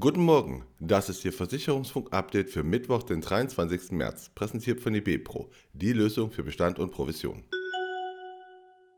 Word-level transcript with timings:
Guten 0.00 0.20
Morgen, 0.20 0.64
das 0.78 1.08
ist 1.08 1.24
Ihr 1.24 1.32
Versicherungsfunk-Update 1.32 2.50
für 2.50 2.62
Mittwoch, 2.62 3.02
den 3.02 3.20
23. 3.20 3.90
März, 3.90 4.30
präsentiert 4.34 4.80
von 4.80 4.94
eBepro, 4.94 5.50
die 5.72 5.92
Lösung 5.92 6.30
für 6.30 6.44
Bestand 6.44 6.78
und 6.78 6.92
Provision. 6.92 7.42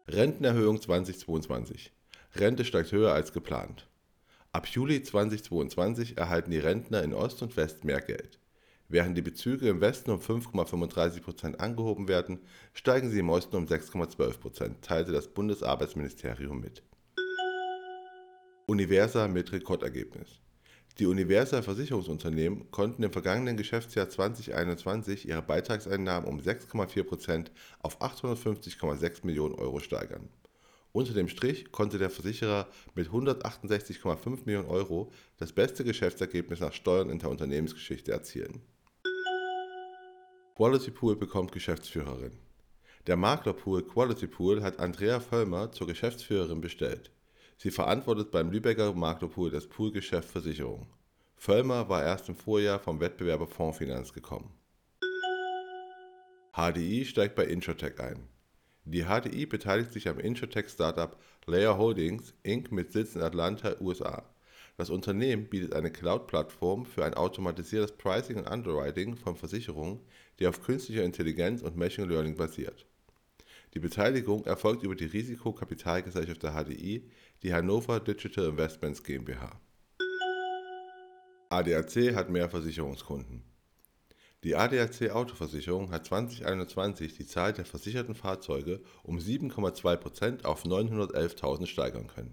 Rentenerhöhung 0.07 0.81
2022. 0.81 1.93
Rente 2.35 2.65
steigt 2.65 2.93
höher 2.93 3.13
als 3.15 3.33
geplant. 3.33 3.89
Ab 4.53 4.67
Juli 4.67 5.03
2022 5.03 6.19
erhalten 6.19 6.51
die 6.51 6.59
Rentner 6.59 7.03
in 7.03 7.15
Ost 7.15 7.41
und 7.43 7.57
West 7.57 7.85
mehr 7.85 8.01
Geld. 8.01 8.40
Während 8.93 9.17
die 9.17 9.23
Bezüge 9.23 9.69
im 9.69 9.81
Westen 9.81 10.11
um 10.11 10.19
5,35% 10.19 11.59
angehoben 11.59 12.09
werden, 12.09 12.41
steigen 12.75 13.09
sie 13.09 13.21
im 13.21 13.29
Osten 13.29 13.55
um 13.55 13.67
6,12%, 13.67 14.81
teilte 14.83 15.13
das 15.13 15.29
Bundesarbeitsministerium 15.29 16.61
mit. 16.61 16.83
Universa 18.67 19.29
mit 19.29 19.53
Rekordergebnis. 19.53 20.41
Die 20.99 21.07
Universa 21.07 21.63
Versicherungsunternehmen 21.63 22.73
konnten 22.73 23.05
im 23.05 23.13
vergangenen 23.13 23.57
Geschäftsjahr 23.57 24.09
2021 24.09 25.29
ihre 25.29 25.43
Beitragseinnahmen 25.43 26.29
um 26.29 26.41
6,4% 26.41 27.47
auf 27.79 28.01
850,6 28.01 29.25
Millionen 29.25 29.55
Euro 29.55 29.79
steigern. 29.79 30.29
Unter 30.91 31.15
dem 31.15 31.29
Strich 31.29 31.71
konnte 31.71 31.99
der 31.99 32.11
Versicherer 32.11 32.67
mit 32.97 33.07
168,5 33.07 34.47
Millionen 34.47 34.69
Euro 34.69 35.13
das 35.37 35.53
beste 35.53 35.85
Geschäftsergebnis 35.85 36.59
nach 36.59 36.73
Steuern 36.73 37.09
in 37.09 37.21
der 37.21 37.31
Unternehmensgeschichte 37.31 38.11
erzielen. 38.11 38.61
Quality 40.61 40.91
Pool 40.91 41.17
bekommt 41.17 41.53
Geschäftsführerin. 41.53 42.39
Der 43.07 43.17
Maklerpool 43.17 43.83
Quality 43.83 44.27
Pool 44.27 44.63
hat 44.63 44.79
Andrea 44.79 45.19
Völlmer 45.19 45.73
zur 45.73 45.87
Geschäftsführerin 45.87 46.61
bestellt. 46.61 47.11
Sie 47.57 47.71
verantwortet 47.71 48.31
beim 48.31 48.51
Lübecker 48.51 48.93
Maklerpool 48.93 49.51
das 49.51 49.67
Poolgeschäft 49.67 50.29
Versicherung. 50.29 50.87
Völlmer 51.35 51.89
war 51.89 52.03
erst 52.03 52.29
im 52.29 52.37
Vorjahr 52.37 52.79
vom 52.79 53.01
Wettbewerber 53.01 53.47
Fondsfinanz 53.47 54.13
gekommen. 54.13 54.53
HDI 56.53 57.07
steigt 57.07 57.37
bei 57.37 57.47
Introtech 57.47 57.99
ein. 57.99 58.29
Die 58.85 59.05
HDI 59.05 59.47
beteiligt 59.47 59.95
sich 59.95 60.11
am 60.11 60.19
Introtech-Startup 60.19 61.17
Layer 61.47 61.79
Holdings 61.79 62.35
Inc. 62.43 62.71
mit 62.71 62.93
Sitz 62.93 63.15
in 63.15 63.23
Atlanta, 63.23 63.77
USA. 63.81 64.27
Das 64.81 64.89
Unternehmen 64.89 65.45
bietet 65.45 65.75
eine 65.75 65.91
Cloud-Plattform 65.91 66.87
für 66.87 67.05
ein 67.05 67.13
automatisiertes 67.13 67.93
Pricing 67.99 68.39
und 68.39 68.51
Underwriting 68.51 69.15
von 69.15 69.37
Versicherungen, 69.37 70.01
die 70.39 70.47
auf 70.47 70.63
künstlicher 70.63 71.05
Intelligenz 71.05 71.61
und 71.61 71.77
Machine 71.77 72.07
Learning 72.07 72.35
basiert. 72.35 72.87
Die 73.75 73.79
Beteiligung 73.79 74.47
erfolgt 74.47 74.83
über 74.83 74.95
die 74.95 75.05
Risikokapitalgesellschaft 75.05 76.43
der 76.43 76.53
HDI, 76.55 77.11
die 77.43 77.53
Hannover 77.53 78.01
Digital 78.01 78.47
Investments 78.47 79.05
GmbH. 79.05 79.61
ADAC 81.51 82.15
hat 82.15 82.31
mehr 82.31 82.49
Versicherungskunden. 82.49 83.43
Die 84.45 84.57
ADAC 84.57 85.11
Autoversicherung 85.11 85.91
hat 85.91 86.07
2021 86.07 87.19
die 87.19 87.27
Zahl 87.27 87.53
der 87.53 87.67
versicherten 87.67 88.15
Fahrzeuge 88.15 88.81
um 89.03 89.19
7,2% 89.19 90.47
auf 90.47 90.65
911.000 90.65 91.67
steigern 91.67 92.07
können. 92.07 92.33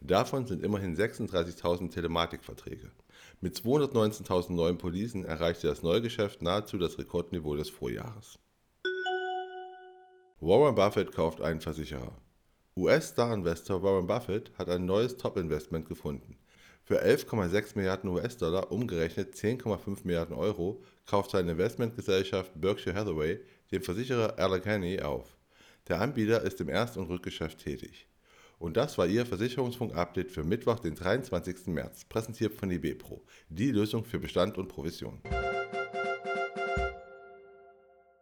Davon 0.00 0.46
sind 0.46 0.62
immerhin 0.62 0.96
36.000 0.96 1.90
Telematikverträge. 1.90 2.90
Mit 3.42 3.56
219.000 3.56 4.52
neuen 4.52 4.78
Policen 4.78 5.26
erreichte 5.26 5.66
das 5.66 5.82
Neugeschäft 5.82 6.40
nahezu 6.40 6.78
das 6.78 6.98
Rekordniveau 6.98 7.54
des 7.54 7.68
Vorjahres. 7.68 8.38
Warren 10.40 10.74
Buffett 10.74 11.12
kauft 11.12 11.42
einen 11.42 11.60
Versicherer. 11.60 12.16
US-Star-Investor 12.76 13.82
Warren 13.82 14.06
Buffett 14.06 14.50
hat 14.56 14.70
ein 14.70 14.86
neues 14.86 15.18
Top-Investment 15.18 15.86
gefunden. 15.86 16.38
Für 16.82 17.04
11,6 17.04 17.76
Milliarden 17.76 18.08
US-Dollar, 18.08 18.72
umgerechnet 18.72 19.34
10,5 19.34 19.98
Milliarden 20.04 20.34
Euro, 20.34 20.82
kauft 21.04 21.32
seine 21.32 21.52
Investmentgesellschaft 21.52 22.58
Berkshire 22.58 22.94
Hathaway 22.94 23.38
den 23.70 23.82
Versicherer 23.82 24.38
Allegheny 24.38 25.02
auf. 25.02 25.36
Der 25.88 26.00
Anbieter 26.00 26.42
ist 26.42 26.60
im 26.62 26.70
Erst- 26.70 26.96
und 26.96 27.10
Rückgeschäft 27.10 27.58
tätig. 27.58 28.06
Und 28.60 28.76
das 28.76 28.98
war 28.98 29.06
Ihr 29.06 29.24
Versicherungsfunk-Update 29.24 30.30
für 30.30 30.44
Mittwoch, 30.44 30.80
den 30.80 30.94
23. 30.94 31.68
März, 31.68 32.04
präsentiert 32.04 32.54
von 32.54 32.70
IBPRO, 32.70 33.24
die 33.48 33.70
Lösung 33.70 34.04
für 34.04 34.18
Bestand 34.18 34.58
und 34.58 34.68
Provision. 34.68 35.18